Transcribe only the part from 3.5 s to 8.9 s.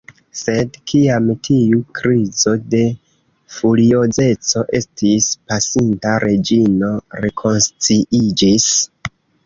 furiozeco estis pasinta, Reĝino rekonsciiĝis.